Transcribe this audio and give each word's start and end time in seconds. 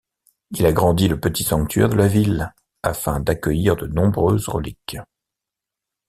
Il 0.49 0.65
agrandit 0.65 1.07
le 1.07 1.19
petit 1.19 1.43
sanctuaire 1.43 1.87
de 1.87 1.93
la 1.93 2.07
ville 2.07 2.55
afin 2.81 3.19
d’accueillir 3.19 3.75
de 3.75 3.85
nombreuses 3.85 4.49
reliques. 4.49 4.97